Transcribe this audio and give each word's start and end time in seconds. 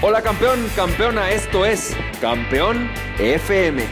Hola 0.00 0.22
campeón, 0.22 0.60
campeona, 0.76 1.32
esto 1.32 1.66
es 1.66 1.96
Campeón 2.20 2.88
FM, 3.18 3.82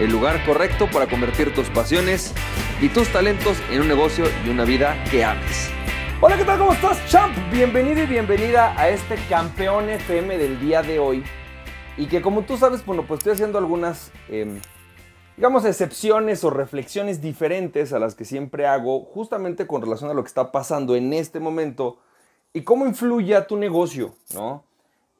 el 0.00 0.10
lugar 0.10 0.42
correcto 0.46 0.88
para 0.90 1.06
convertir 1.06 1.54
tus 1.54 1.68
pasiones 1.68 2.32
y 2.80 2.88
tus 2.88 3.12
talentos 3.12 3.58
en 3.70 3.82
un 3.82 3.88
negocio 3.88 4.24
y 4.46 4.48
una 4.48 4.64
vida 4.64 4.96
que 5.10 5.22
ames. 5.22 5.68
Hola, 6.22 6.38
¿qué 6.38 6.46
tal? 6.46 6.58
¿Cómo 6.58 6.72
estás, 6.72 7.06
champ? 7.10 7.36
Bienvenido 7.52 8.02
y 8.02 8.06
bienvenida 8.06 8.72
a 8.80 8.88
este 8.88 9.16
Campeón 9.28 9.90
FM 9.90 10.38
del 10.38 10.58
día 10.60 10.80
de 10.80 10.98
hoy. 10.98 11.22
Y 11.98 12.06
que 12.06 12.22
como 12.22 12.44
tú 12.44 12.56
sabes, 12.56 12.82
bueno, 12.86 13.04
pues 13.06 13.18
estoy 13.18 13.34
haciendo 13.34 13.58
algunas, 13.58 14.12
eh, 14.30 14.62
digamos, 15.36 15.66
excepciones 15.66 16.42
o 16.44 16.48
reflexiones 16.48 17.20
diferentes 17.20 17.92
a 17.92 17.98
las 17.98 18.14
que 18.14 18.24
siempre 18.24 18.66
hago, 18.66 19.04
justamente 19.04 19.66
con 19.66 19.82
relación 19.82 20.10
a 20.10 20.14
lo 20.14 20.22
que 20.22 20.28
está 20.28 20.50
pasando 20.50 20.96
en 20.96 21.12
este 21.12 21.38
momento 21.38 21.98
y 22.54 22.62
cómo 22.62 22.86
influye 22.86 23.36
a 23.36 23.46
tu 23.46 23.58
negocio, 23.58 24.14
¿no? 24.32 24.64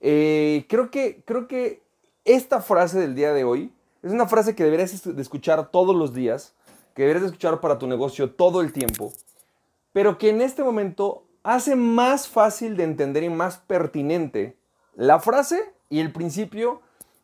Eh, 0.06 0.66
creo, 0.68 0.90
que, 0.90 1.22
creo 1.24 1.48
que 1.48 1.82
esta 2.26 2.60
frase 2.60 3.00
del 3.00 3.14
día 3.14 3.32
de 3.32 3.44
hoy 3.44 3.72
es 4.02 4.12
una 4.12 4.28
frase 4.28 4.54
que 4.54 4.62
deberías 4.62 5.02
de 5.02 5.22
escuchar 5.22 5.70
todos 5.70 5.96
los 5.96 6.12
días, 6.12 6.52
que 6.94 7.04
deberías 7.04 7.22
de 7.22 7.28
escuchar 7.28 7.58
para 7.62 7.78
tu 7.78 7.86
negocio 7.86 8.30
todo 8.30 8.60
el 8.60 8.74
tiempo, 8.74 9.14
pero 9.94 10.18
que 10.18 10.28
en 10.28 10.42
este 10.42 10.62
momento 10.62 11.24
hace 11.42 11.74
más 11.74 12.28
fácil 12.28 12.76
de 12.76 12.84
entender 12.84 13.22
y 13.22 13.30
más 13.30 13.56
pertinente 13.56 14.58
la 14.94 15.20
frase 15.20 15.72
y 15.88 16.00
el 16.00 16.12
principio 16.12 16.82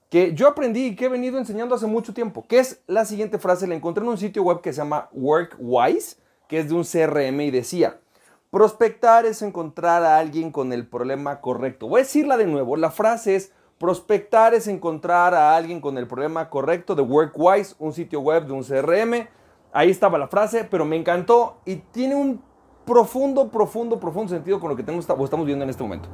que 0.09 0.33
yo 0.33 0.49
aprendí 0.49 0.87
y 0.87 0.97
que 0.97 1.05
he 1.05 1.11
venido 1.11 1.37
enseñando 1.37 1.75
hace 1.75 1.87
mucho 1.87 2.15
tiempo, 2.15 2.47
que 2.49 2.61
es 2.61 2.81
la 2.87 3.05
siguiente 3.05 3.39
frase, 3.39 3.67
la 3.67 3.75
encontré 3.75 4.03
en 4.03 4.09
un 4.09 4.17
sitio 4.17 4.43
web 4.43 4.63
que 4.63 4.73
se 4.73 4.79
llama 4.79 5.11
WorkWise, 5.13 6.17
que 6.49 6.61
es 6.61 6.71
de 6.71 6.75
un 6.75 6.85
CRM 6.85 7.43
y 7.43 7.51
decía, 7.51 8.01
Prospectar 8.51 9.27
es 9.27 9.43
encontrar 9.43 10.03
a 10.03 10.19
alguien 10.19 10.51
con 10.51 10.73
el 10.73 10.85
problema 10.85 11.41
correcto. 11.41 11.87
Voy 11.87 12.01
a 12.01 12.03
decirla 12.03 12.37
de 12.37 12.47
nuevo. 12.47 12.77
La 12.77 12.91
frase 12.91 13.37
es, 13.37 13.53
prospectar 13.79 14.55
es 14.55 14.67
encontrar 14.67 15.35
a 15.35 15.55
alguien 15.55 15.81
con 15.81 15.97
el 15.97 16.09
problema 16.09 16.51
correcto 16.51 16.97
de 16.97 17.03
WorkWise, 17.03 17.77
un 17.79 17.93
sitio 17.93 18.21
web 18.21 18.47
de 18.47 18.53
un 18.53 18.65
CRM. 18.65 19.29
Ahí 19.73 19.91
estaba 19.91 20.19
la 20.19 20.27
frase, 20.27 20.65
pero 20.65 20.85
me 20.85 20.97
encantó 20.97 21.59
y 21.65 21.77
tiene 21.77 22.17
un 22.17 22.43
profundo, 22.85 23.53
profundo, 23.53 24.01
profundo 24.01 24.31
sentido 24.31 24.59
con 24.59 24.69
lo 24.69 24.75
que 24.75 24.83
estamos 24.83 25.47
viendo 25.47 25.63
en 25.63 25.71
este 25.71 25.85
momento. 25.85 26.09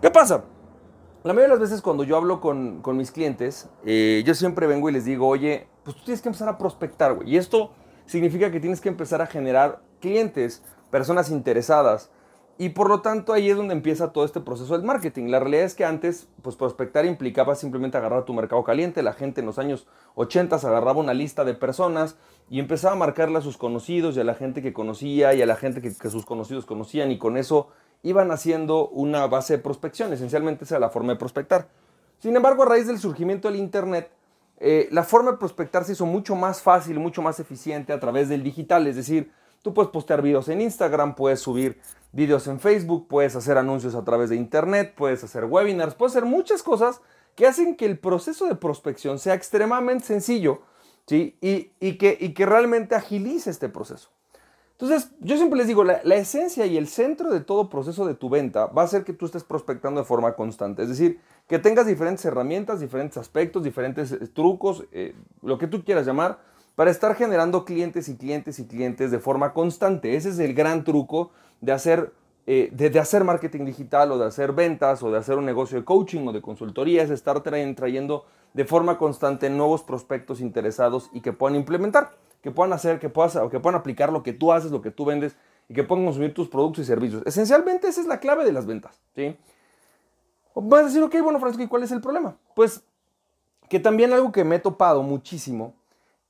¿Qué 0.00 0.10
pasa? 0.10 0.44
La 1.22 1.34
mayoría 1.34 1.54
de 1.54 1.60
las 1.60 1.70
veces 1.70 1.82
cuando 1.82 2.02
yo 2.02 2.16
hablo 2.16 2.40
con, 2.40 2.80
mis 2.96 3.12
clientes, 3.12 3.68
eh, 3.84 4.22
yo 4.24 4.34
siempre 4.34 4.66
vengo 4.66 4.88
y 4.88 4.92
les 4.92 5.04
digo, 5.04 5.28
oye, 5.28 5.68
pues 5.84 5.98
tú 5.98 6.04
tienes 6.04 6.22
que 6.22 6.30
empezar 6.30 6.48
a 6.48 6.56
prospectar, 6.56 7.12
güey. 7.12 7.30
Y 7.30 7.36
esto 7.36 7.72
significa 8.06 8.50
que 8.50 8.58
tienes 8.58 8.80
que 8.80 8.88
empezar 8.88 9.20
a 9.20 9.26
generar 9.26 9.82
clientes 10.00 10.62
personas 10.92 11.30
interesadas. 11.30 12.10
Y 12.58 12.68
por 12.68 12.88
lo 12.90 13.00
tanto 13.00 13.32
ahí 13.32 13.48
es 13.48 13.56
donde 13.56 13.72
empieza 13.72 14.12
todo 14.12 14.26
este 14.26 14.40
proceso 14.40 14.76
del 14.76 14.86
marketing. 14.86 15.28
La 15.28 15.40
realidad 15.40 15.64
es 15.64 15.74
que 15.74 15.86
antes, 15.86 16.28
pues 16.42 16.54
prospectar 16.54 17.06
implicaba 17.06 17.54
simplemente 17.54 17.96
agarrar 17.96 18.24
tu 18.24 18.34
mercado 18.34 18.62
caliente. 18.62 19.02
La 19.02 19.14
gente 19.14 19.40
en 19.40 19.46
los 19.46 19.58
años 19.58 19.88
80 20.16 20.56
agarraba 20.56 21.00
una 21.00 21.14
lista 21.14 21.44
de 21.44 21.54
personas 21.54 22.16
y 22.50 22.60
empezaba 22.60 22.92
a 22.92 22.98
marcarle 22.98 23.38
a 23.38 23.40
sus 23.40 23.56
conocidos 23.56 24.16
y 24.16 24.20
a 24.20 24.24
la 24.24 24.34
gente 24.34 24.60
que 24.60 24.74
conocía 24.74 25.32
y 25.32 25.40
a 25.40 25.46
la 25.46 25.56
gente 25.56 25.80
que, 25.80 25.90
sus 26.10 26.26
conocidos 26.26 26.66
conocían 26.66 27.10
y 27.10 27.18
con 27.18 27.38
eso 27.38 27.68
iban 28.02 28.30
haciendo 28.30 28.88
una 28.88 29.26
base 29.26 29.56
de 29.56 29.62
prospección. 29.62 30.12
Esencialmente 30.12 30.64
esa 30.64 30.76
era 30.76 30.86
la 30.86 30.90
forma 30.90 31.14
de 31.14 31.18
prospectar. 31.18 31.68
Sin 32.18 32.36
embargo, 32.36 32.64
a 32.64 32.66
raíz 32.66 32.86
del 32.86 32.98
surgimiento 32.98 33.48
del 33.48 33.58
Internet, 33.58 34.10
eh, 34.60 34.88
la 34.92 35.04
forma 35.04 35.32
de 35.32 35.38
prospectar 35.38 35.84
se 35.84 35.92
hizo 35.92 36.04
mucho 36.04 36.36
más 36.36 36.60
fácil, 36.60 37.00
mucho 37.00 37.22
más 37.22 37.40
eficiente 37.40 37.94
a 37.94 37.98
través 37.98 38.28
del 38.28 38.42
digital. 38.42 38.86
Es 38.86 38.96
decir, 38.96 39.32
Tú 39.62 39.72
puedes 39.72 39.90
postear 39.90 40.22
videos 40.22 40.48
en 40.48 40.60
Instagram, 40.60 41.14
puedes 41.14 41.40
subir 41.40 41.80
videos 42.10 42.46
en 42.48 42.60
Facebook, 42.60 43.06
puedes 43.08 43.36
hacer 43.36 43.56
anuncios 43.56 43.94
a 43.94 44.04
través 44.04 44.28
de 44.28 44.36
Internet, 44.36 44.94
puedes 44.96 45.22
hacer 45.24 45.44
webinars, 45.44 45.94
puedes 45.94 46.14
hacer 46.16 46.26
muchas 46.26 46.62
cosas 46.62 47.00
que 47.36 47.46
hacen 47.46 47.76
que 47.76 47.86
el 47.86 47.98
proceso 47.98 48.46
de 48.46 48.56
prospección 48.56 49.18
sea 49.18 49.34
extremadamente 49.34 50.04
sencillo 50.04 50.62
¿sí? 51.06 51.36
y, 51.40 51.96
que, 51.96 52.46
realmente 52.46 52.94
agilice 52.94 53.50
este 53.50 53.68
proceso. 53.68 54.10
Entonces, 54.72 55.12
yo 55.20 55.36
siempre 55.36 55.58
les 55.58 55.68
digo, 55.68 55.84
la, 55.84 56.00
la, 56.02 56.16
esencia 56.16 56.66
y 56.66 56.76
el 56.76 56.88
centro 56.88 57.30
de 57.30 57.40
todo 57.40 57.70
proceso 57.70 58.04
de 58.04 58.14
tu 58.14 58.28
venta 58.28 58.66
va 58.66 58.82
a 58.82 58.88
ser 58.88 59.04
que 59.04 59.12
tú 59.12 59.26
estés 59.26 59.44
prospectando 59.44 60.00
de 60.00 60.06
forma 60.06 60.34
constante. 60.34 60.82
Es 60.82 60.88
decir, 60.88 61.20
que 61.46 61.60
tengas 61.60 61.86
diferentes 61.86 62.24
herramientas, 62.24 62.80
diferentes 62.80 63.16
aspectos, 63.16 63.62
diferentes 63.62 64.10
eh, 64.10 64.26
trucos, 64.26 64.84
eh, 64.90 65.14
lo 65.40 65.56
que 65.56 65.68
tú 65.68 65.84
quieras 65.84 66.04
llamar, 66.04 66.40
para 66.74 66.90
estar 66.90 67.14
generando 67.14 67.64
clientes 67.64 68.08
y 68.08 68.16
clientes 68.16 68.58
y 68.58 68.66
clientes 68.66 69.10
de 69.10 69.18
forma 69.18 69.52
constante. 69.52 70.16
Ese 70.16 70.30
es 70.30 70.38
el 70.38 70.54
gran 70.54 70.84
truco 70.84 71.30
de 71.60 71.72
hacer, 71.72 72.12
eh, 72.46 72.70
de, 72.72 72.98
hacer 72.98 73.24
marketing 73.24 73.64
digital 73.64 74.12
o 74.12 74.18
de 74.18 74.26
hacer 74.26 74.52
ventas 74.52 75.02
o 75.02 75.10
de 75.10 75.18
hacer 75.18 75.36
un 75.36 75.44
negocio 75.44 75.78
de 75.78 75.84
coaching 75.84 76.26
o 76.26 76.32
de 76.32 76.40
consultoría, 76.40 77.02
es 77.02 77.10
estar 77.10 77.40
trayendo 77.42 78.24
de 78.54 78.64
forma 78.64 78.98
constante 78.98 79.50
nuevos 79.50 79.82
prospectos 79.82 80.40
interesados 80.40 81.10
y 81.12 81.20
que 81.20 81.32
puedan 81.32 81.56
implementar, 81.56 82.10
que 82.42 82.50
puedan 82.50 82.72
hacer, 82.72 82.98
que, 82.98 83.08
puedan, 83.08 83.74
aplicar 83.74 84.12
lo 84.12 84.22
que 84.22 84.32
tú 84.32 84.52
haces, 84.52 84.70
lo 84.70 84.82
que 84.82 84.90
tú 84.90 85.04
vendes 85.04 85.36
y 85.68 85.74
que 85.74 85.84
puedan 85.84 86.04
consumir 86.04 86.34
tus 86.34 86.48
productos 86.48 86.84
y 86.84 86.86
servicios. 86.86 87.22
Esencialmente 87.26 87.88
esa 87.88 88.00
es 88.00 88.06
la 88.06 88.18
clave 88.18 88.44
de 88.44 88.52
las 88.52 88.66
ventas. 88.66 89.00
¿sí? 89.14 89.36
Vas 90.54 90.82
a 90.82 90.86
decir, 90.86 91.02
ok, 91.02 91.14
bueno, 91.22 91.38
Francisco, 91.38 91.62
¿y 91.62 91.68
cuál 91.68 91.82
es 91.82 91.92
el 91.92 92.00
problema? 92.00 92.36
Pues 92.54 92.82
que 93.68 93.80
también 93.80 94.12
algo 94.12 94.32
que 94.32 94.44
me 94.44 94.56
he 94.56 94.58
topado 94.58 95.02
muchísimo 95.02 95.74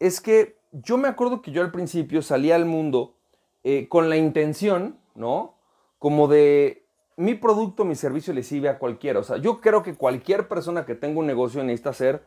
es 0.02 0.20
que 0.20 0.58
yo 0.72 0.96
me 0.96 1.06
acuerdo 1.06 1.42
que 1.42 1.52
yo 1.52 1.62
al 1.62 1.70
principio 1.70 2.22
salía 2.22 2.56
al 2.56 2.64
mundo 2.64 3.14
eh, 3.62 3.86
con 3.88 4.10
la 4.10 4.16
intención, 4.16 4.98
¿no? 5.14 5.54
Como 6.00 6.26
de 6.26 6.84
mi 7.16 7.34
producto, 7.34 7.84
mi 7.84 7.94
servicio 7.94 8.34
le 8.34 8.42
sirve 8.42 8.68
a 8.68 8.80
cualquiera. 8.80 9.20
O 9.20 9.22
sea, 9.22 9.36
yo 9.36 9.60
creo 9.60 9.84
que 9.84 9.94
cualquier 9.94 10.48
persona 10.48 10.84
que 10.84 10.96
tenga 10.96 11.20
un 11.20 11.26
negocio 11.28 11.62
necesita 11.62 11.90
hacer 11.90 12.24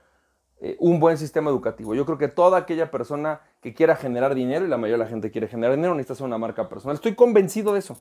eh, 0.62 0.78
un 0.80 1.02
buen 1.02 1.18
sistema 1.18 1.50
educativo. 1.50 1.94
Yo 1.94 2.06
creo 2.06 2.18
que 2.18 2.30
toda 2.30 2.60
aquella 2.60 2.92
persona 2.92 3.42
que 3.62 3.74
quiera 3.74 3.98
generar 3.98 4.36
dinero, 4.36 4.64
y 4.66 4.70
la 4.70 4.78
mayoría 4.78 5.04
de 5.04 5.04
la 5.04 5.10
gente 5.10 5.30
quiere 5.30 5.50
generar 5.50 5.76
dinero, 5.76 5.96
necesita 5.96 6.16
ser 6.16 6.28
una 6.28 6.38
marca 6.38 6.70
personal. 6.70 6.96
Estoy 6.96 7.16
convencido 7.16 7.74
de 7.74 7.80
eso. 7.80 7.98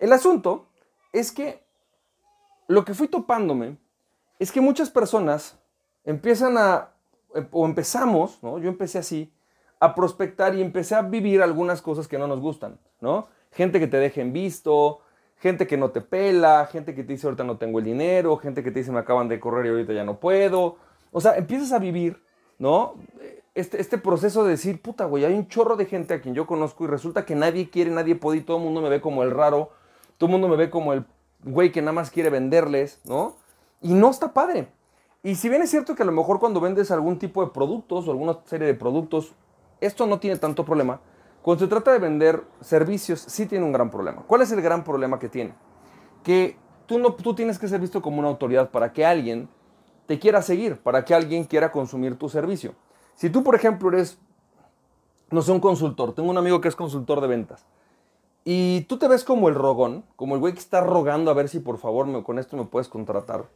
El 0.00 0.12
asunto 0.12 0.66
es 1.14 1.32
que 1.32 1.64
lo 2.68 2.84
que 2.84 2.92
fui 2.92 3.08
topándome 3.08 3.78
es 4.38 4.52
que 4.52 4.60
muchas 4.60 4.90
personas 4.90 5.58
empiezan 6.04 6.58
a 6.58 6.91
o 7.50 7.66
empezamos, 7.66 8.38
¿no? 8.42 8.58
Yo 8.58 8.68
empecé 8.68 8.98
así, 8.98 9.32
a 9.80 9.94
prospectar 9.94 10.54
y 10.54 10.62
empecé 10.62 10.94
a 10.94 11.02
vivir 11.02 11.42
algunas 11.42 11.82
cosas 11.82 12.06
que 12.06 12.18
no 12.18 12.26
nos 12.26 12.40
gustan, 12.40 12.78
¿no? 13.00 13.26
Gente 13.50 13.80
que 13.80 13.86
te 13.86 13.96
deje 13.96 14.20
en 14.20 14.32
visto, 14.32 15.00
gente 15.38 15.66
que 15.66 15.76
no 15.76 15.90
te 15.90 16.00
pela, 16.00 16.68
gente 16.70 16.94
que 16.94 17.02
te 17.02 17.12
dice 17.12 17.26
ahorita 17.26 17.42
no 17.42 17.58
tengo 17.58 17.80
el 17.80 17.84
dinero, 17.84 18.36
gente 18.36 18.62
que 18.62 18.70
te 18.70 18.78
dice 18.78 18.92
me 18.92 19.00
acaban 19.00 19.28
de 19.28 19.40
correr 19.40 19.66
y 19.66 19.68
ahorita 19.70 19.92
ya 19.92 20.04
no 20.04 20.20
puedo. 20.20 20.76
O 21.10 21.20
sea, 21.20 21.36
empiezas 21.36 21.72
a 21.72 21.80
vivir, 21.80 22.22
¿no? 22.58 22.94
Este, 23.54 23.80
este 23.80 23.98
proceso 23.98 24.44
de 24.44 24.50
decir, 24.50 24.80
puta, 24.80 25.04
güey, 25.04 25.24
hay 25.24 25.34
un 25.34 25.48
chorro 25.48 25.76
de 25.76 25.86
gente 25.86 26.14
a 26.14 26.20
quien 26.20 26.34
yo 26.34 26.46
conozco 26.46 26.84
y 26.84 26.86
resulta 26.86 27.26
que 27.26 27.34
nadie 27.34 27.68
quiere, 27.68 27.90
nadie 27.90 28.14
puede 28.14 28.38
y 28.38 28.42
todo 28.42 28.58
el 28.58 28.62
mundo 28.62 28.80
me 28.80 28.88
ve 28.88 29.00
como 29.00 29.24
el 29.24 29.32
raro, 29.32 29.70
todo 30.16 30.28
el 30.28 30.32
mundo 30.32 30.46
me 30.46 30.56
ve 30.56 30.70
como 30.70 30.92
el 30.92 31.04
güey 31.44 31.72
que 31.72 31.82
nada 31.82 31.92
más 31.92 32.10
quiere 32.10 32.30
venderles, 32.30 33.00
¿no? 33.04 33.34
Y 33.80 33.94
no 33.94 34.10
está 34.10 34.32
padre. 34.32 34.68
Y 35.24 35.36
si 35.36 35.48
bien 35.48 35.62
es 35.62 35.70
cierto 35.70 35.94
que 35.94 36.02
a 36.02 36.06
lo 36.06 36.12
mejor 36.12 36.40
cuando 36.40 36.60
vendes 36.60 36.90
algún 36.90 37.18
tipo 37.18 37.44
de 37.44 37.52
productos 37.52 38.08
o 38.08 38.10
alguna 38.10 38.38
serie 38.44 38.66
de 38.66 38.74
productos, 38.74 39.32
esto 39.80 40.06
no 40.06 40.18
tiene 40.18 40.36
tanto 40.36 40.64
problema, 40.64 41.00
cuando 41.42 41.64
se 41.64 41.68
trata 41.68 41.92
de 41.92 41.98
vender 41.98 42.42
servicios 42.60 43.20
sí 43.20 43.46
tiene 43.46 43.64
un 43.64 43.72
gran 43.72 43.90
problema. 43.90 44.22
¿Cuál 44.26 44.42
es 44.42 44.50
el 44.50 44.60
gran 44.62 44.82
problema 44.82 45.18
que 45.18 45.28
tiene? 45.28 45.54
Que 46.24 46.56
tú, 46.86 46.98
no, 46.98 47.14
tú 47.14 47.34
tienes 47.34 47.58
que 47.58 47.68
ser 47.68 47.80
visto 47.80 48.02
como 48.02 48.18
una 48.18 48.28
autoridad 48.28 48.70
para 48.70 48.92
que 48.92 49.06
alguien 49.06 49.48
te 50.06 50.18
quiera 50.18 50.42
seguir, 50.42 50.80
para 50.80 51.04
que 51.04 51.14
alguien 51.14 51.44
quiera 51.44 51.70
consumir 51.70 52.16
tu 52.16 52.28
servicio. 52.28 52.74
Si 53.14 53.30
tú, 53.30 53.44
por 53.44 53.54
ejemplo, 53.54 53.90
eres, 53.90 54.18
no 55.30 55.42
sé, 55.42 55.52
un 55.52 55.60
consultor, 55.60 56.14
tengo 56.14 56.30
un 56.30 56.38
amigo 56.38 56.60
que 56.60 56.68
es 56.68 56.76
consultor 56.76 57.20
de 57.20 57.28
ventas, 57.28 57.64
y 58.44 58.82
tú 58.82 58.98
te 58.98 59.06
ves 59.06 59.22
como 59.22 59.48
el 59.48 59.54
rogón, 59.54 60.04
como 60.16 60.34
el 60.34 60.40
güey 60.40 60.52
que 60.52 60.58
está 60.58 60.80
rogando 60.80 61.30
a 61.30 61.34
ver 61.34 61.48
si 61.48 61.60
por 61.60 61.78
favor 61.78 62.06
me, 62.06 62.24
con 62.24 62.40
esto 62.40 62.56
me 62.56 62.64
puedes 62.64 62.88
contratar 62.88 63.46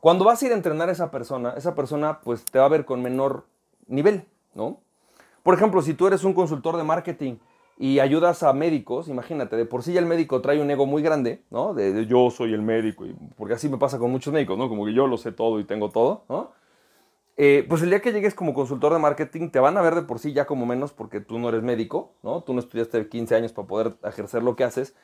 cuando 0.00 0.24
vas 0.24 0.42
a 0.42 0.46
ir 0.46 0.52
a 0.52 0.56
entrenar 0.56 0.88
a 0.88 0.92
esa 0.92 1.10
persona, 1.10 1.54
esa 1.56 1.74
persona 1.74 2.20
pues 2.20 2.44
te 2.44 2.58
va 2.58 2.64
a 2.64 2.68
ver 2.68 2.84
con 2.84 3.02
menor 3.02 3.46
nivel, 3.86 4.24
¿no? 4.54 4.80
Por 5.42 5.54
ejemplo, 5.54 5.82
si 5.82 5.94
tú 5.94 6.06
eres 6.06 6.24
un 6.24 6.34
consultor 6.34 6.76
de 6.76 6.84
marketing 6.84 7.36
y 7.78 7.98
ayudas 7.98 8.42
a 8.42 8.52
médicos, 8.52 9.08
imagínate, 9.08 9.56
de 9.56 9.64
por 9.64 9.82
sí 9.82 9.92
ya 9.92 10.00
el 10.00 10.06
médico 10.06 10.42
trae 10.42 10.60
un 10.60 10.70
ego 10.70 10.86
muy 10.86 11.02
grande, 11.02 11.42
¿no? 11.50 11.72
De, 11.72 12.06
yo 12.06 12.30
soy 12.30 12.52
el 12.52 12.62
médico, 12.62 13.06
y, 13.06 13.16
porque 13.36 13.54
así 13.54 13.68
me 13.68 13.78
pasa 13.78 13.98
con 13.98 14.10
muchos 14.10 14.32
médicos, 14.32 14.58
¿no? 14.58 14.68
Como 14.68 14.84
que 14.84 14.92
yo 14.92 15.06
lo 15.06 15.16
sé 15.16 15.32
todo 15.32 15.60
y 15.60 15.64
tengo 15.64 15.90
todo, 15.90 16.24
¿no? 16.28 16.52
Eh, 17.42 17.64
pues 17.66 17.80
el 17.80 17.88
día 17.88 18.02
que 18.02 18.12
llegues 18.12 18.34
como 18.34 18.52
consultor 18.52 18.92
de 18.92 18.98
marketing 18.98 19.48
te 19.48 19.60
van 19.60 19.78
a 19.78 19.80
ver 19.80 19.94
de 19.94 20.02
por 20.02 20.18
sí 20.18 20.34
ya 20.34 20.44
como 20.44 20.66
menos 20.66 20.92
porque 20.92 21.20
tú 21.20 21.38
no 21.38 21.48
eres 21.48 21.62
médico, 21.62 22.12
¿no? 22.22 22.42
Tú 22.42 22.52
no 22.52 22.60
estudiaste 22.60 23.08
15 23.08 23.34
años 23.34 23.52
para 23.52 23.66
poder 23.66 23.96
ejercer 24.04 24.42
lo 24.42 24.56
que 24.56 24.64
haces. 24.64 24.94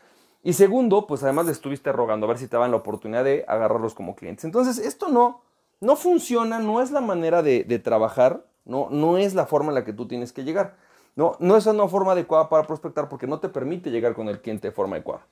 Y 0.46 0.52
segundo, 0.52 1.08
pues 1.08 1.24
además 1.24 1.46
le 1.46 1.50
estuviste 1.50 1.90
rogando 1.90 2.24
a 2.24 2.28
ver 2.28 2.38
si 2.38 2.46
te 2.46 2.54
daban 2.54 2.70
la 2.70 2.76
oportunidad 2.76 3.24
de 3.24 3.44
agarrarlos 3.48 3.94
como 3.94 4.14
clientes. 4.14 4.44
Entonces, 4.44 4.78
esto 4.78 5.08
no, 5.08 5.40
no 5.80 5.96
funciona, 5.96 6.60
no 6.60 6.80
es 6.80 6.92
la 6.92 7.00
manera 7.00 7.42
de, 7.42 7.64
trabajar, 7.80 8.44
no, 8.64 8.86
no 8.88 9.18
es 9.18 9.34
la 9.34 9.46
forma 9.46 9.70
en 9.70 9.74
la 9.74 9.84
que 9.84 9.92
tú 9.92 10.06
tienes 10.06 10.32
que 10.32 10.44
llegar. 10.44 10.76
No, 11.16 11.34
no 11.40 11.56
es 11.56 11.66
una 11.66 11.88
forma 11.88 12.12
adecuada 12.12 12.48
para 12.48 12.64
prospectar 12.64 13.08
porque 13.08 13.26
no 13.26 13.40
te 13.40 13.48
permite 13.48 13.90
llegar 13.90 14.14
con 14.14 14.28
el 14.28 14.40
cliente 14.40 14.68
de 14.68 14.72
forma 14.72 14.94
adecuada. 14.94 15.26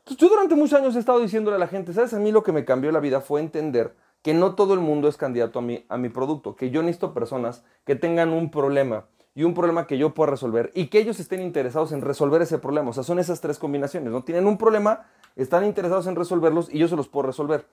Entonces, 0.00 0.18
yo 0.18 0.28
durante 0.28 0.54
muchos 0.54 0.78
años 0.78 0.94
he 0.94 0.98
estado 0.98 1.20
diciéndole 1.20 1.56
a 1.56 1.60
la 1.60 1.68
gente, 1.68 1.94
¿sabes? 1.94 2.12
A 2.12 2.18
mí 2.18 2.30
lo 2.30 2.42
que 2.42 2.52
me 2.52 2.66
cambió 2.66 2.92
la 2.92 3.00
vida 3.00 3.22
fue 3.22 3.40
entender 3.40 3.94
que 4.20 4.34
no 4.34 4.54
todo 4.54 4.74
el 4.74 4.80
mundo 4.80 5.08
es 5.08 5.16
candidato 5.16 5.60
a 5.60 5.62
mi, 5.62 5.86
a 5.88 5.96
mi 5.96 6.10
producto, 6.10 6.54
que 6.54 6.68
yo 6.68 6.82
necesito 6.82 7.14
personas 7.14 7.64
que 7.86 7.96
tengan 7.96 8.28
un 8.34 8.50
problema 8.50 9.06
y 9.34 9.42
un 9.42 9.54
problema 9.54 9.86
que 9.86 9.98
yo 9.98 10.14
pueda 10.14 10.30
resolver 10.30 10.70
y 10.74 10.86
que 10.86 10.98
ellos 10.98 11.18
estén 11.18 11.40
interesados 11.40 11.92
en 11.92 12.00
resolver 12.00 12.40
ese 12.42 12.58
problema. 12.58 12.90
O 12.90 12.92
sea, 12.92 13.02
son 13.02 13.18
esas 13.18 13.40
tres 13.40 13.58
combinaciones, 13.58 14.12
¿no? 14.12 14.22
Tienen 14.22 14.46
un 14.46 14.56
problema, 14.56 15.06
están 15.36 15.64
interesados 15.64 16.06
en 16.06 16.14
resolverlos 16.14 16.72
y 16.72 16.78
yo 16.78 16.88
se 16.88 16.96
los 16.96 17.08
puedo 17.08 17.26
resolver. 17.26 17.66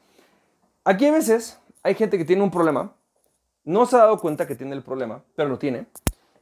Aquí 0.83 1.05
a 1.05 1.11
veces 1.11 1.59
hay 1.83 1.95
gente 1.95 2.17
que 2.17 2.25
tiene 2.25 2.41
un 2.41 2.51
problema, 2.51 2.93
no 3.63 3.85
se 3.85 3.95
ha 3.95 3.99
dado 3.99 4.19
cuenta 4.19 4.47
que 4.47 4.55
tiene 4.55 4.75
el 4.75 4.81
problema, 4.81 5.23
pero 5.35 5.49
lo 5.49 5.59
tiene. 5.59 5.85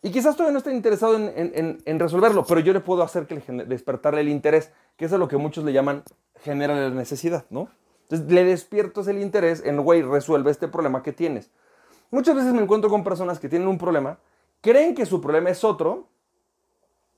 Y 0.01 0.11
quizás 0.11 0.37
todavía 0.37 0.53
no 0.53 0.59
esté 0.59 0.73
interesado 0.73 1.17
en, 1.17 1.99
resolverlo, 1.99 2.45
pero 2.45 2.61
yo 2.61 2.71
le 2.71 2.79
puedo 2.79 3.03
hacer 3.03 3.27
que 3.27 3.43
le 3.51 3.65
despertarle 3.65 4.21
el 4.21 4.29
interés, 4.29 4.71
que 4.95 5.05
es 5.05 5.11
a 5.11 5.17
lo 5.17 5.27
que 5.27 5.35
muchos 5.35 5.65
le 5.65 5.73
llaman 5.73 6.03
generar 6.41 6.77
la 6.77 6.89
necesidad, 6.91 7.45
¿no? 7.49 7.67
Entonces 8.03 8.31
le 8.31 8.45
despierto 8.45 9.01
el 9.01 9.21
interés 9.21 9.61
en, 9.65 9.83
güey, 9.83 10.01
resuelve 10.01 10.51
este 10.51 10.69
problema 10.69 11.03
que 11.03 11.11
tienes. 11.11 11.51
Muchas 12.11 12.35
veces 12.35 12.53
me 12.53 12.61
encuentro 12.61 12.89
con 12.89 13.03
personas 13.03 13.39
que 13.39 13.49
tienen 13.49 13.67
un 13.67 13.77
problema, 13.77 14.19
creen 14.61 14.95
que 14.95 15.05
su 15.05 15.21
problema 15.21 15.49
es 15.49 15.63
otro, 15.63 16.07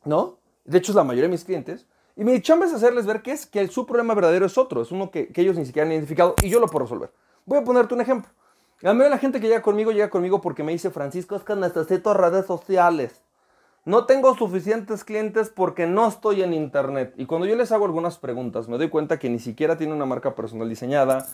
¿no? 0.03 0.37
De 0.65 0.77
hecho 0.77 0.91
es 0.91 0.95
la 0.95 1.03
mayoría 1.03 1.27
de 1.27 1.33
mis 1.33 1.43
clientes, 1.43 1.87
y 2.15 2.23
mi 2.23 2.41
chamba 2.41 2.65
es 2.65 2.73
hacerles 2.73 3.05
ver 3.05 3.21
que 3.21 3.31
es 3.31 3.45
que 3.45 3.67
su 3.67 3.85
problema 3.85 4.13
verdadero 4.13 4.45
es 4.45 4.57
otro, 4.57 4.81
es 4.81 4.91
uno 4.91 5.11
que, 5.11 5.29
que 5.29 5.41
ellos 5.41 5.57
ni 5.57 5.65
siquiera 5.65 5.85
han 5.85 5.93
identificado 5.93 6.35
y 6.43 6.49
yo 6.49 6.59
lo 6.59 6.67
puedo 6.67 6.85
resolver. 6.85 7.11
Voy 7.45 7.59
a 7.59 7.63
ponerte 7.63 7.93
un 7.93 8.01
ejemplo. 8.01 8.31
La 8.81 8.93
mayoría 8.93 9.05
de 9.05 9.15
la 9.15 9.19
gente 9.19 9.39
que 9.39 9.47
llega 9.47 9.61
conmigo 9.61 9.91
llega 9.91 10.09
conmigo 10.09 10.41
porque 10.41 10.63
me 10.63 10.71
dice, 10.71 10.89
Francisco, 10.89 11.35
es 11.35 11.43
que 11.43 11.55
necesito 11.55 12.13
redes 12.13 12.45
sociales. 12.47 13.21
No 13.85 14.05
tengo 14.05 14.35
suficientes 14.35 15.03
clientes 15.03 15.49
porque 15.49 15.87
no 15.87 16.07
estoy 16.07 16.43
en 16.43 16.53
internet. 16.53 17.13
Y 17.17 17.25
cuando 17.25 17.47
yo 17.47 17.55
les 17.55 17.71
hago 17.71 17.85
algunas 17.85 18.17
preguntas, 18.17 18.67
me 18.67 18.77
doy 18.77 18.89
cuenta 18.89 19.17
que 19.17 19.29
ni 19.29 19.39
siquiera 19.39 19.77
tienen 19.77 19.95
una 19.95 20.05
marca 20.05 20.35
personal 20.35 20.69
diseñada, 20.69 21.27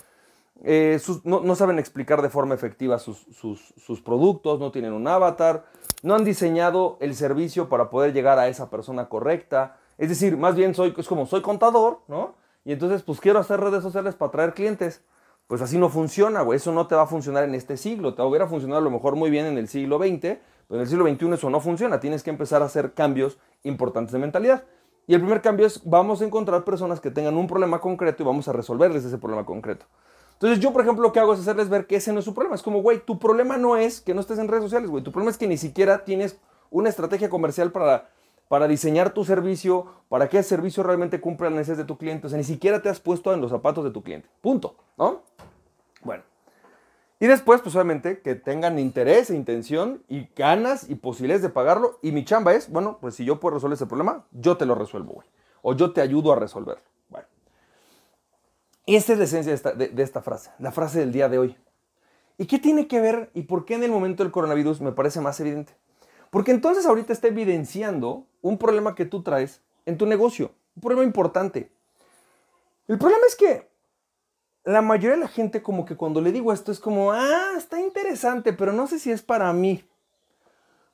eh, 0.64 1.00
no, 1.24 1.56
saben 1.56 1.80
explicar 1.80 2.22
de 2.22 2.30
forma 2.30 2.56
efectiva 2.56 3.00
sus, 3.00 4.02
productos, 4.04 4.60
no 4.60 4.72
tienen 4.72 4.94
un 4.94 5.08
avatar, 5.08 5.66
no 6.04 6.16
han 6.16 6.24
diseñado 6.24 6.98
el 7.00 7.16
servicio 7.16 7.70
para 7.70 7.90
poder 7.90 8.14
llegar 8.14 8.40
a 8.40 8.48
esa 8.48 8.70
persona 8.70 9.10
correcta. 9.10 9.78
Es 9.98 10.10
decir, 10.10 10.38
más 10.38 10.56
bien 10.56 10.74
soy, 10.76 10.94
es 10.98 11.08
como 11.08 11.26
soy 11.26 11.42
contador, 11.42 12.00
¿no? 12.08 12.36
Y 12.66 12.74
entonces 12.74 13.02
pues 13.04 13.20
quiero 13.20 13.40
hacer 13.40 13.60
redes 13.60 13.84
sociales 13.84 14.16
para 14.16 14.30
atraer 14.30 14.54
clientes. 14.54 15.02
Pues 15.48 15.62
así 15.62 15.78
no 15.78 15.88
funciona, 15.88 16.42
güey. 16.42 16.58
Eso 16.58 16.74
no 16.74 16.88
te 16.88 16.96
va 16.96 17.04
a 17.04 17.08
funcionar 17.08 17.46
en 17.46 17.56
este 17.56 17.78
siglo. 17.78 18.14
Te 18.14 18.22
hubiera 18.22 18.48
funcionado 18.48 18.82
a 18.82 18.84
lo 18.84 18.92
mejor 18.92 19.16
muy 19.16 19.30
bien 19.30 19.46
en 19.46 19.58
el 19.58 19.70
siglo 19.70 19.98
XX, 19.98 20.20
pero 20.20 20.42
en 20.72 20.82
el 20.82 20.88
siglo 20.88 21.08
XXI 21.08 21.34
eso 21.34 21.50
no 21.50 21.62
funciona. 21.62 22.02
Tienes 22.02 22.24
que 22.24 22.30
empezar 22.30 22.62
a 22.62 22.66
hacer 22.66 22.94
cambios 22.94 23.38
importantes 23.64 24.12
de 24.12 24.20
mentalidad. 24.20 24.66
Y 25.08 25.14
el 25.14 25.22
primer 25.22 25.42
cambio 25.42 25.66
es, 25.66 25.82
vamos 25.86 26.22
a 26.22 26.26
encontrar 26.26 26.66
personas 26.66 27.00
que 27.00 27.12
tengan 27.12 27.38
un 27.38 27.48
problema 27.48 27.80
concreto 27.80 28.24
y 28.24 28.26
vamos 28.26 28.50
a 28.50 28.52
resolverles 28.52 29.06
ese 29.06 29.18
problema 29.18 29.46
concreto. 29.46 29.86
Entonces 30.38 30.60
yo, 30.60 30.72
por 30.72 30.84
ejemplo, 30.84 31.02
lo 31.02 31.12
que 31.12 31.20
hago 31.20 31.34
es 31.34 31.40
hacerles 31.40 31.68
ver 31.68 31.88
que 31.88 31.96
ese 31.96 32.14
no 32.14 32.20
es 32.20 32.26
su 32.26 32.36
problema. 32.36 32.56
Es 32.56 32.62
como, 32.62 32.84
güey, 32.84 33.04
tu 33.04 33.18
problema 33.18 33.58
no 33.58 33.76
es 33.76 34.02
que 34.02 34.14
no 34.14 34.22
estés 34.22 34.38
en 34.38 34.48
redes 34.48 34.66
sociales, 34.66 34.88
güey. 34.88 35.04
Tu 35.04 35.12
problema 35.12 35.32
es 35.32 35.38
que 35.38 35.48
ni 35.48 35.58
siquiera 35.58 36.06
tienes 36.06 36.38
una 36.70 36.90
estrategia 36.90 37.28
comercial 37.28 37.72
para, 37.72 38.12
para 38.48 38.68
diseñar 38.68 39.16
tu 39.16 39.26
servicio, 39.26 39.88
para 40.10 40.30
que 40.30 40.38
ese 40.38 40.50
servicio 40.50 40.84
realmente 40.84 41.20
cumpla 41.20 41.50
las 41.50 41.56
necesidades 41.58 41.80
de 41.80 41.88
tu 41.88 41.98
cliente. 41.98 42.28
O 42.28 42.30
sea, 42.30 42.38
ni 42.38 42.44
siquiera 42.44 42.84
te 42.84 42.90
has 42.90 43.00
puesto 43.00 43.34
en 43.34 43.42
los 43.42 43.50
zapatos 43.50 43.84
de 43.84 43.90
tu 43.90 44.04
cliente. 44.04 44.30
Punto, 44.42 44.76
¿no? 44.96 45.24
Bueno. 46.04 46.22
Y 47.20 47.26
después, 47.26 47.62
pues 47.62 47.74
obviamente, 47.74 48.22
que 48.22 48.36
tengan 48.36 48.78
interés 48.78 49.32
e 49.32 49.36
intención 49.36 50.04
y 50.08 50.30
ganas 50.36 50.88
y 50.88 50.94
posibilidades 50.94 51.42
de 51.42 51.50
pagarlo. 51.50 51.98
Y 52.04 52.12
mi 52.12 52.24
chamba 52.24 52.54
es, 52.54 52.70
bueno, 52.70 53.00
pues 53.02 53.16
si 53.16 53.26
yo 53.26 53.40
puedo 53.40 53.56
resolver 53.56 53.74
ese 53.74 53.88
problema, 53.88 54.28
yo 54.32 54.56
te 54.56 54.68
lo 54.68 54.76
resuelvo, 54.76 55.14
güey. 55.14 55.28
O 55.64 55.74
yo 55.74 55.94
te 55.94 56.02
ayudo 56.02 56.32
a 56.32 56.36
resolverlo. 56.36 56.84
Esta 58.88 59.14
es 59.14 59.20
la 59.20 59.26
esencia 59.26 59.52
de 59.52 59.56
esta, 59.56 59.74
de 59.74 60.04
esta 60.04 60.22
frase, 60.22 60.50
la 60.60 60.72
frase 60.72 61.00
del 61.00 61.12
día 61.12 61.28
de 61.28 61.38
hoy. 61.38 61.58
¿Y 62.38 62.46
qué 62.46 62.58
tiene 62.58 62.88
que 62.88 63.02
ver 63.02 63.30
y 63.34 63.44
por 63.44 63.66
qué 63.66 63.74
en 63.76 63.84
el 63.84 63.92
momento 63.92 64.24
del 64.24 64.32
coronavirus 64.32 64.80
me 64.80 64.94
parece 64.94 65.20
más 65.20 65.40
evidente? 65.42 65.76
Porque 66.30 66.52
entonces 66.52 66.86
ahorita 66.86 67.12
está 67.12 67.28
evidenciando 67.28 68.26
un 68.42 68.58
problema 68.58 68.96
que 68.96 69.06
tú 69.06 69.24
traes 69.24 69.62
en 69.86 69.98
tu 69.98 70.06
negocio, 70.06 70.52
un 70.76 70.82
problema 70.82 71.04
importante. 71.04 71.72
El 72.88 72.98
problema 72.98 73.26
es 73.28 73.36
que 73.36 73.70
la 74.64 74.82
mayoría 74.82 75.16
de 75.16 75.22
la 75.22 75.28
gente 75.28 75.62
como 75.62 75.84
que 75.84 75.98
cuando 75.98 76.22
le 76.22 76.32
digo 76.32 76.54
esto 76.54 76.72
es 76.72 76.80
como, 76.80 77.12
ah, 77.12 77.54
está 77.58 77.82
interesante, 77.82 78.54
pero 78.54 78.72
no 78.72 78.88
sé 78.88 79.00
si 79.00 79.12
es 79.12 79.22
para 79.22 79.52
mí. 79.52 79.84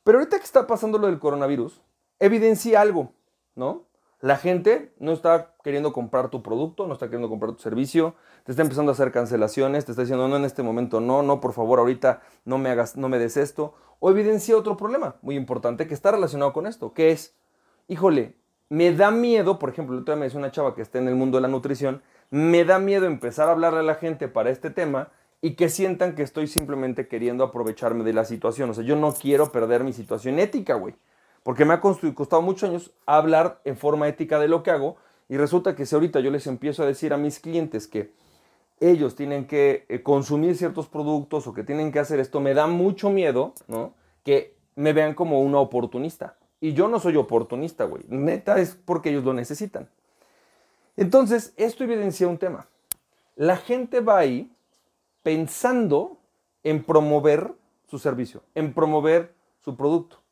Pero 0.04 0.18
ahorita 0.18 0.38
que 0.38 0.46
está 0.46 0.66
pasando 0.66 0.98
lo 0.98 1.08
del 1.08 1.20
coronavirus, 1.20 1.82
evidencia 2.20 2.82
algo, 2.82 3.14
¿no? 3.56 3.86
La 4.24 4.38
gente 4.38 4.94
no 5.00 5.12
está 5.12 5.54
queriendo 5.66 5.92
comprar 5.92 6.30
tu 6.30 6.42
producto, 6.42 6.88
no 6.88 6.94
está 6.94 7.08
queriendo 7.08 7.28
comprar 7.28 7.52
tu 7.52 7.62
servicio, 7.62 8.16
te 8.46 8.54
está 8.54 8.62
empezando 8.62 8.90
a 8.90 8.94
hacer 8.94 9.12
cancelaciones, 9.12 9.84
te 9.84 9.92
está 9.92 10.04
diciendo, 10.04 10.30
no, 10.30 10.38
en 10.38 10.46
este 10.46 10.64
momento 10.64 11.02
no, 11.02 11.24
no, 11.24 11.42
por 11.42 11.52
favor, 11.52 11.80
ahorita 11.80 12.22
no 12.46 12.58
me 12.58 12.70
hagas, 12.70 12.96
no 12.96 13.10
me 13.10 13.20
des 13.20 13.36
esto. 13.36 13.74
O 14.00 14.10
evidencia 14.10 14.56
otro 14.56 14.78
problema 14.78 15.18
muy 15.24 15.36
importante 15.36 15.88
que 15.88 15.94
está 15.94 16.12
relacionado 16.12 16.54
con 16.54 16.68
esto, 16.68 16.94
que 16.94 17.12
es, 17.12 17.36
híjole, 17.90 18.38
me 18.70 18.94
da 18.94 19.12
miedo, 19.12 19.60
por 19.60 19.70
ejemplo, 19.70 19.98
otro 19.98 20.16
día 20.16 20.26
me 20.26 20.34
una 20.38 20.52
chava 20.52 20.74
que 20.74 20.84
está 20.84 21.00
en 21.00 21.10
el 21.10 21.16
mundo 21.16 21.38
de 21.38 21.42
la 21.42 21.50
nutrición, 21.50 22.02
me 22.30 22.64
da 22.64 22.80
miedo 22.80 23.08
empezar 23.08 23.50
a 23.50 23.52
hablarle 23.52 23.80
a 23.80 23.84
la 23.84 23.96
gente 23.96 24.30
para 24.30 24.52
este 24.52 24.70
tema 24.70 25.12
y 25.42 25.56
que 25.56 25.68
sientan 25.68 26.16
que 26.16 26.24
estoy 26.24 26.48
simplemente 26.48 27.10
queriendo 27.10 27.44
aprovecharme 27.44 28.06
de 28.06 28.14
la 28.14 28.24
situación. 28.24 28.70
O 28.70 28.74
sea, 28.74 28.86
yo 28.86 28.96
no 28.96 29.14
quiero 29.14 29.52
perder 29.52 29.84
mi 29.84 29.92
situación 29.92 30.40
ética, 30.40 30.76
güey. 30.76 30.96
Porque 31.44 31.66
me 31.66 31.74
ha 31.74 31.82
costado 31.82 32.42
muchos 32.42 32.70
años 32.70 32.92
hablar 33.06 33.62
en 33.66 33.78
forma 33.78 34.08
ética 34.08 34.40
de 34.40 34.48
lo 34.48 34.64
que 34.64 34.72
hago 34.72 34.96
y 35.30 35.38
resulta 35.38 35.76
que 35.76 35.86
si 35.86 35.96
ahorita 35.96 36.20
yo 36.22 36.32
les 36.32 36.48
empiezo 36.48 36.84
a 36.84 36.86
decir 36.86 37.14
a 37.14 37.18
mis 37.18 37.40
clientes 37.40 37.88
que 37.88 38.14
ellos 38.80 39.16
tienen 39.16 39.48
que 39.48 39.86
eh, 39.90 40.02
consumir 40.04 40.58
ciertos 40.58 40.88
productos 40.88 41.48
o 41.48 41.54
que 41.54 41.64
tienen 41.64 41.92
que 41.92 42.00
hacer 42.00 42.20
esto, 42.20 42.40
me 42.40 42.54
da 42.54 42.68
mucho 42.68 43.10
miedo, 43.10 43.54
¿no? 43.68 43.94
Que 44.24 44.56
me 44.76 44.94
vean 44.94 45.14
como 45.14 45.42
una 45.42 45.60
oportunista. 45.60 46.38
Y 46.60 46.74
yo 46.74 46.88
no 46.88 47.00
soy 47.00 47.18
oportunista, 47.18 47.86
güey. 47.86 48.04
Neta 48.08 48.60
es 48.60 48.76
porque 48.76 49.10
ellos 49.10 49.24
lo 49.24 49.34
necesitan. 49.34 49.90
Entonces, 50.96 51.54
esto 51.58 51.84
evidencia 51.84 52.28
un 52.28 52.38
tema. 52.38 52.68
La 53.36 53.58
gente 53.58 54.00
va 54.00 54.20
ahí 54.20 54.52
pensando 55.24 56.20
en 56.64 56.84
promover 56.84 57.54
su 57.86 58.00
servicio, 58.00 58.44
en 58.56 58.74
promover 58.74 59.34
su 59.62 59.76
producto, 59.76 60.23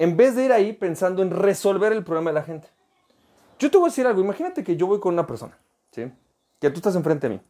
en 0.00 0.16
vez 0.16 0.34
de 0.34 0.44
ir 0.44 0.52
ahí 0.52 0.72
pensando 0.72 1.22
en 1.22 1.30
resolver 1.30 1.92
el 1.92 2.02
problema 2.02 2.30
de 2.30 2.34
la 2.34 2.42
gente. 2.42 2.68
Yo 3.58 3.70
te 3.70 3.76
voy 3.76 3.86
a 3.86 3.90
decir 3.90 4.06
algo, 4.06 4.20
imagínate 4.20 4.64
que 4.64 4.76
yo 4.76 4.86
voy 4.86 4.98
con 4.98 5.14
una 5.14 5.26
persona, 5.26 5.56
¿sí? 5.92 6.10
que 6.58 6.70
tú 6.70 6.76
estás 6.76 6.96
enfrente 6.96 7.28
de 7.28 7.34
mí, 7.36 7.40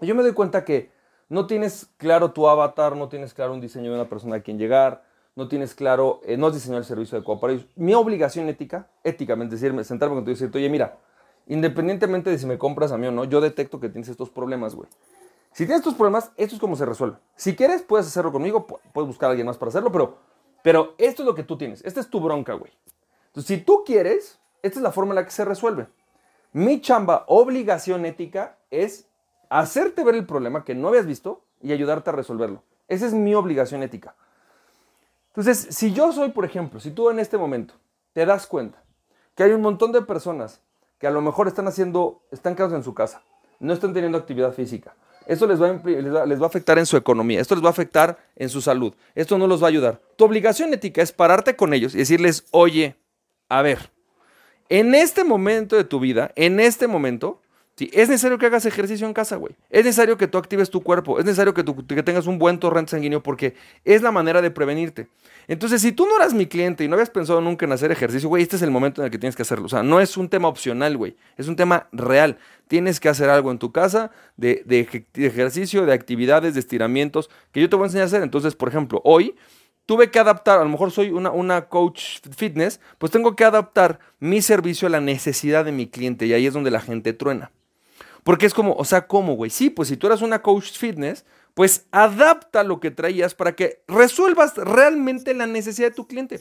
y 0.00 0.06
yo 0.06 0.14
me 0.14 0.22
doy 0.22 0.32
cuenta 0.32 0.64
que 0.64 0.90
no 1.28 1.46
tienes 1.46 1.88
claro 1.96 2.32
tu 2.32 2.48
avatar, 2.48 2.94
no 2.94 3.08
tienes 3.08 3.34
claro 3.34 3.54
un 3.54 3.60
diseño 3.60 3.90
de 3.90 3.96
una 3.96 4.08
persona 4.08 4.36
a 4.36 4.40
quien 4.40 4.58
llegar, 4.58 5.02
no 5.34 5.48
tienes 5.48 5.74
claro, 5.74 6.20
eh, 6.24 6.36
no 6.36 6.46
has 6.46 6.54
diseñado 6.54 6.78
el 6.78 6.84
servicio 6.84 7.16
adecuado 7.16 7.40
para 7.40 7.54
ellos. 7.54 7.66
Mi 7.74 7.94
obligación 7.94 8.48
ética, 8.48 8.88
éticamente, 9.02 9.54
decirme, 9.54 9.82
sentarme 9.82 10.14
contigo 10.14 10.32
y 10.32 10.34
decirte, 10.34 10.58
oye, 10.58 10.68
mira, 10.68 10.98
Independientemente 11.46 12.30
de 12.30 12.38
si 12.38 12.46
me 12.46 12.58
compras 12.58 12.92
a 12.92 12.98
mí 12.98 13.06
o 13.06 13.12
no, 13.12 13.24
yo 13.24 13.40
detecto 13.40 13.80
que 13.80 13.88
tienes 13.88 14.08
estos 14.08 14.30
problemas, 14.30 14.74
güey. 14.74 14.88
Si 15.52 15.66
tienes 15.66 15.78
estos 15.78 15.94
problemas, 15.94 16.30
esto 16.36 16.54
es 16.54 16.60
como 16.60 16.76
se 16.76 16.86
resuelve. 16.86 17.16
Si 17.36 17.56
quieres, 17.56 17.82
puedes 17.82 18.06
hacerlo 18.06 18.32
conmigo, 18.32 18.66
puedes 18.66 19.06
buscar 19.06 19.28
a 19.28 19.30
alguien 19.30 19.46
más 19.46 19.58
para 19.58 19.68
hacerlo, 19.68 19.92
pero, 19.92 20.18
pero 20.62 20.94
esto 20.98 21.22
es 21.22 21.26
lo 21.26 21.34
que 21.34 21.42
tú 21.42 21.58
tienes. 21.58 21.84
Esta 21.84 22.00
es 22.00 22.08
tu 22.08 22.20
bronca, 22.20 22.54
güey. 22.54 22.72
Entonces, 23.26 23.58
si 23.58 23.64
tú 23.64 23.82
quieres, 23.84 24.38
esta 24.62 24.78
es 24.78 24.82
la 24.82 24.92
forma 24.92 25.12
en 25.12 25.16
la 25.16 25.24
que 25.24 25.30
se 25.30 25.44
resuelve. 25.44 25.88
Mi 26.52 26.80
chamba, 26.80 27.24
obligación 27.28 28.04
ética, 28.06 28.58
es 28.70 29.08
hacerte 29.48 30.04
ver 30.04 30.14
el 30.14 30.26
problema 30.26 30.64
que 30.64 30.74
no 30.74 30.88
habías 30.88 31.06
visto 31.06 31.42
y 31.60 31.72
ayudarte 31.72 32.10
a 32.10 32.12
resolverlo. 32.12 32.62
Esa 32.88 33.06
es 33.06 33.14
mi 33.14 33.34
obligación 33.34 33.82
ética. 33.82 34.14
Entonces, 35.28 35.68
si 35.70 35.92
yo 35.92 36.12
soy, 36.12 36.30
por 36.30 36.44
ejemplo, 36.44 36.78
si 36.78 36.90
tú 36.90 37.08
en 37.08 37.18
este 37.18 37.38
momento 37.38 37.74
te 38.12 38.26
das 38.26 38.46
cuenta 38.46 38.82
que 39.34 39.42
hay 39.42 39.52
un 39.52 39.62
montón 39.62 39.92
de 39.92 40.02
personas 40.02 40.60
que 40.98 41.06
a 41.06 41.10
lo 41.10 41.22
mejor 41.22 41.48
están 41.48 41.66
haciendo, 41.66 42.22
están 42.30 42.54
quedados 42.54 42.74
en 42.74 42.84
su 42.84 42.92
casa, 42.94 43.22
no 43.58 43.72
están 43.72 43.94
teniendo 43.94 44.18
actividad 44.18 44.52
física. 44.52 44.94
Esto 45.26 45.46
les 45.46 45.60
va, 45.60 45.68
a, 45.68 46.26
les 46.26 46.42
va 46.42 46.46
afectar 46.46 46.78
en 46.78 46.86
su 46.86 46.96
economía, 46.96 47.40
esto 47.40 47.54
les 47.54 47.62
va 47.64 47.68
a 47.68 47.72
afectar 47.72 48.18
en 48.36 48.48
su 48.48 48.60
salud, 48.60 48.94
esto 49.14 49.38
no 49.38 49.46
los 49.46 49.62
va 49.62 49.66
a 49.66 49.68
ayudar. 49.68 50.00
Tu 50.16 50.24
obligación 50.24 50.72
ética 50.72 51.02
es 51.02 51.12
pararte 51.12 51.56
con 51.56 51.74
ellos 51.74 51.94
y 51.94 51.98
decirles, 51.98 52.46
oye, 52.50 52.96
a 53.48 53.62
ver, 53.62 53.90
en 54.68 54.94
este 54.94 55.24
momento 55.24 55.76
de 55.76 55.84
tu 55.84 56.00
vida, 56.00 56.32
en 56.34 56.58
este 56.58 56.86
momento, 56.86 57.41
es 57.92 58.08
necesario 58.08 58.38
que 58.38 58.46
hagas 58.46 58.66
ejercicio 58.66 59.06
en 59.06 59.14
casa, 59.14 59.36
güey. 59.36 59.54
Es 59.70 59.84
necesario 59.84 60.18
que 60.18 60.26
tú 60.26 60.38
actives 60.38 60.70
tu 60.70 60.82
cuerpo. 60.82 61.18
Es 61.18 61.24
necesario 61.24 61.54
que, 61.54 61.64
que 61.64 62.02
tengas 62.02 62.26
un 62.26 62.38
buen 62.38 62.58
torrente 62.58 62.90
sanguíneo 62.90 63.22
porque 63.22 63.54
es 63.84 64.02
la 64.02 64.12
manera 64.12 64.42
de 64.42 64.50
prevenirte. 64.50 65.08
Entonces, 65.48 65.80
si 65.82 65.92
tú 65.92 66.06
no 66.06 66.16
eras 66.16 66.34
mi 66.34 66.46
cliente 66.46 66.84
y 66.84 66.88
no 66.88 66.94
habías 66.94 67.10
pensado 67.10 67.40
nunca 67.40 67.64
en 67.64 67.72
hacer 67.72 67.90
ejercicio, 67.90 68.28
güey, 68.28 68.42
este 68.42 68.56
es 68.56 68.62
el 68.62 68.70
momento 68.70 69.00
en 69.00 69.06
el 69.06 69.10
que 69.10 69.18
tienes 69.18 69.36
que 69.36 69.42
hacerlo. 69.42 69.66
O 69.66 69.68
sea, 69.68 69.82
no 69.82 70.00
es 70.00 70.16
un 70.16 70.28
tema 70.28 70.48
opcional, 70.48 70.96
güey. 70.96 71.16
Es 71.36 71.48
un 71.48 71.56
tema 71.56 71.88
real. 71.92 72.38
Tienes 72.68 73.00
que 73.00 73.08
hacer 73.08 73.30
algo 73.30 73.50
en 73.50 73.58
tu 73.58 73.72
casa 73.72 74.10
de, 74.36 74.62
de 74.66 75.06
ejercicio, 75.14 75.86
de 75.86 75.92
actividades, 75.92 76.54
de 76.54 76.60
estiramientos 76.60 77.30
que 77.52 77.60
yo 77.60 77.68
te 77.68 77.76
voy 77.76 77.84
a 77.84 77.86
enseñar 77.86 78.04
a 78.04 78.06
hacer. 78.06 78.22
Entonces, 78.22 78.54
por 78.54 78.68
ejemplo, 78.68 79.00
hoy 79.04 79.34
tuve 79.86 80.10
que 80.10 80.18
adaptar, 80.18 80.58
a 80.58 80.62
lo 80.62 80.68
mejor 80.68 80.90
soy 80.90 81.10
una, 81.10 81.30
una, 81.30 81.68
coach 81.68 82.20
fitness, 82.36 82.80
pues 82.98 83.12
tengo 83.12 83.36
que 83.36 83.44
adaptar 83.44 83.98
mi 84.20 84.42
servicio 84.42 84.86
a 84.86 84.90
la 84.90 85.00
necesidad 85.00 85.64
de 85.64 85.72
mi 85.72 85.86
cliente 85.86 86.26
y 86.26 86.32
ahí 86.32 86.46
es 86.46 86.54
donde 86.54 86.70
la 86.70 86.80
gente 86.80 87.12
truena. 87.12 87.50
Porque 88.24 88.46
es 88.46 88.54
como, 88.54 88.74
o 88.74 88.84
sea, 88.84 89.06
¿cómo, 89.06 89.34
güey? 89.34 89.50
Sí, 89.50 89.70
pues 89.70 89.88
si 89.88 89.96
tú 89.96 90.06
eras 90.06 90.22
una 90.22 90.42
coach 90.42 90.78
fitness, 90.78 91.24
pues 91.54 91.86
adapta 91.90 92.62
lo 92.62 92.80
que 92.80 92.90
traías 92.90 93.34
para 93.34 93.54
que 93.54 93.82
resuelvas 93.88 94.56
realmente 94.56 95.34
la 95.34 95.46
necesidad 95.46 95.88
de 95.88 95.94
tu 95.94 96.06
cliente. 96.06 96.40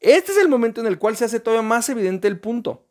Este 0.00 0.32
es 0.32 0.38
el 0.38 0.48
momento 0.48 0.80
en 0.80 0.86
el 0.86 0.98
cual 0.98 1.16
se 1.16 1.24
hace 1.24 1.40
todavía 1.40 1.66
más 1.66 1.88
evidente 1.88 2.28
el 2.28 2.38
punto. 2.38 2.84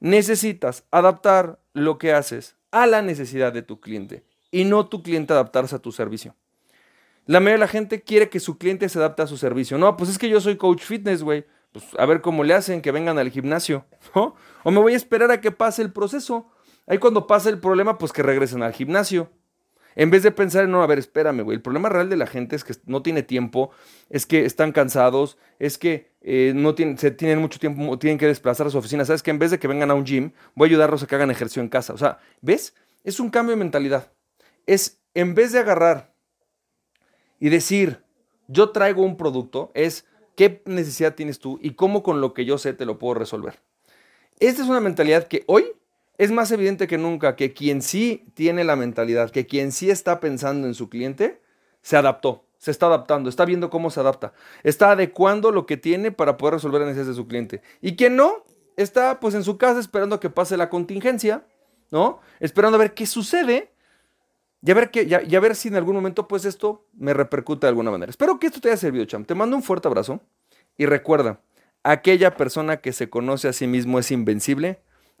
Necesitas 0.00 0.84
adaptar 0.90 1.58
lo 1.72 1.98
que 1.98 2.12
haces 2.12 2.56
a 2.70 2.86
la 2.86 3.02
necesidad 3.02 3.52
de 3.52 3.62
tu 3.62 3.80
cliente 3.80 4.22
y 4.50 4.64
no 4.64 4.86
tu 4.86 5.02
cliente 5.02 5.32
adaptarse 5.32 5.74
a 5.74 5.80
tu 5.80 5.92
servicio. 5.92 6.34
La 7.26 7.40
mayoría 7.40 7.54
de 7.54 7.60
la 7.60 7.68
gente 7.68 8.02
quiere 8.02 8.30
que 8.30 8.40
su 8.40 8.56
cliente 8.56 8.88
se 8.88 8.98
adapte 8.98 9.22
a 9.22 9.26
su 9.26 9.36
servicio. 9.36 9.76
No, 9.76 9.96
pues 9.96 10.08
es 10.08 10.18
que 10.18 10.28
yo 10.28 10.40
soy 10.40 10.56
coach 10.56 10.82
fitness, 10.82 11.22
güey. 11.22 11.44
Pues 11.72 11.84
a 11.98 12.06
ver 12.06 12.22
cómo 12.22 12.44
le 12.44 12.54
hacen, 12.54 12.80
que 12.80 12.92
vengan 12.92 13.18
al 13.18 13.30
gimnasio. 13.30 13.84
O 14.14 14.70
me 14.70 14.80
voy 14.80 14.94
a 14.94 14.96
esperar 14.96 15.30
a 15.30 15.40
que 15.40 15.50
pase 15.50 15.82
el 15.82 15.92
proceso. 15.92 16.50
Ahí 16.88 16.98
cuando 16.98 17.26
pase 17.26 17.50
el 17.50 17.58
problema, 17.58 17.98
pues 17.98 18.12
que 18.12 18.22
regresen 18.22 18.62
al 18.62 18.72
gimnasio. 18.72 19.30
En 19.94 20.10
vez 20.10 20.22
de 20.22 20.30
pensar 20.30 20.64
en, 20.64 20.70
no, 20.70 20.82
a 20.82 20.86
ver, 20.86 20.98
espérame, 20.98 21.42
güey. 21.42 21.56
El 21.56 21.62
problema 21.62 21.88
real 21.88 22.08
de 22.08 22.16
la 22.16 22.26
gente 22.26 22.56
es 22.56 22.64
que 22.64 22.72
no 22.86 23.02
tiene 23.02 23.22
tiempo, 23.22 23.70
es 24.10 24.26
que 24.26 24.44
están 24.44 24.72
cansados, 24.72 25.38
es 25.58 25.76
que 25.76 26.12
eh, 26.22 26.52
no 26.54 26.74
tienen, 26.74 26.96
se 26.96 27.10
tienen 27.10 27.40
mucho 27.40 27.58
tiempo, 27.58 27.98
tienen 27.98 28.16
que 28.16 28.26
desplazar 28.26 28.66
a 28.66 28.70
su 28.70 28.78
oficina. 28.78 29.04
¿Sabes 29.04 29.22
que 29.22 29.30
En 29.30 29.38
vez 29.38 29.50
de 29.50 29.58
que 29.58 29.68
vengan 29.68 29.90
a 29.90 29.94
un 29.94 30.04
gym, 30.04 30.32
voy 30.54 30.68
a 30.68 30.70
ayudarlos 30.70 31.02
a 31.02 31.06
que 31.06 31.14
hagan 31.14 31.30
ejercicio 31.30 31.60
en 31.60 31.68
casa. 31.68 31.92
O 31.92 31.98
sea, 31.98 32.20
¿ves? 32.40 32.74
Es 33.04 33.20
un 33.20 33.28
cambio 33.28 33.54
de 33.54 33.58
mentalidad. 33.58 34.12
Es, 34.66 35.00
en 35.14 35.34
vez 35.34 35.52
de 35.52 35.58
agarrar 35.58 36.14
y 37.40 37.48
decir, 37.50 38.02
yo 38.46 38.70
traigo 38.70 39.02
un 39.02 39.16
producto, 39.16 39.72
es 39.74 40.06
qué 40.36 40.62
necesidad 40.64 41.14
tienes 41.14 41.38
tú 41.38 41.58
y 41.60 41.72
cómo 41.72 42.02
con 42.02 42.20
lo 42.20 42.32
que 42.32 42.44
yo 42.44 42.56
sé 42.56 42.72
te 42.72 42.86
lo 42.86 42.98
puedo 42.98 43.14
resolver. 43.14 43.60
Esta 44.38 44.62
es 44.62 44.68
una 44.68 44.80
mentalidad 44.80 45.26
que 45.26 45.42
hoy 45.48 45.64
es 46.18 46.32
más 46.32 46.50
evidente 46.50 46.88
que 46.88 46.98
nunca 46.98 47.36
que 47.36 47.54
quien 47.54 47.80
sí 47.80 48.26
tiene 48.34 48.64
la 48.64 48.76
mentalidad, 48.76 49.30
que 49.30 49.46
quien 49.46 49.70
sí 49.70 49.88
está 49.88 50.18
pensando 50.18 50.66
en 50.66 50.74
su 50.74 50.88
cliente, 50.88 51.40
se 51.80 51.96
adaptó, 51.96 52.44
se 52.58 52.72
está 52.72 52.86
adaptando, 52.86 53.30
está 53.30 53.44
viendo 53.44 53.70
cómo 53.70 53.88
se 53.90 54.00
adapta, 54.00 54.32
está 54.64 54.90
adecuando 54.90 55.52
lo 55.52 55.64
que 55.64 55.76
tiene 55.76 56.10
para 56.10 56.36
poder 56.36 56.54
resolver 56.54 56.80
las 56.80 56.88
necesidades 56.88 57.16
de 57.16 57.22
su 57.22 57.28
cliente. 57.28 57.62
Y 57.80 57.94
quien 57.94 58.16
no, 58.16 58.44
está 58.76 59.20
pues 59.20 59.34
en 59.34 59.44
su 59.44 59.58
casa 59.58 59.78
esperando 59.78 60.16
a 60.16 60.20
que 60.20 60.28
pase 60.28 60.56
la 60.56 60.68
contingencia, 60.68 61.46
¿no? 61.92 62.20
Esperando 62.40 62.76
a 62.76 62.80
ver 62.80 62.94
qué 62.94 63.06
sucede 63.06 63.70
y 64.60 64.72
a 64.72 64.74
ver, 64.74 64.90
que, 64.90 65.06
ya, 65.06 65.40
ver 65.40 65.54
si 65.54 65.68
en 65.68 65.76
algún 65.76 65.94
momento 65.94 66.26
pues 66.26 66.44
esto 66.44 66.84
me 66.94 67.14
repercute 67.14 67.66
de 67.66 67.68
alguna 67.68 67.92
manera. 67.92 68.10
Espero 68.10 68.40
que 68.40 68.48
esto 68.48 68.60
te 68.60 68.68
haya 68.68 68.76
servido, 68.76 69.04
Cham. 69.04 69.24
Te 69.24 69.36
mando 69.36 69.54
un 69.54 69.62
fuerte 69.62 69.86
abrazo 69.86 70.20
y 70.76 70.86
recuerda, 70.86 71.40
aquella 71.84 72.36
persona 72.36 72.78
que 72.78 72.92
se 72.92 73.08
conoce 73.08 73.46
a 73.46 73.52
sí 73.52 73.68
mismo 73.68 74.00
es 74.00 74.10
invencible 74.10 74.80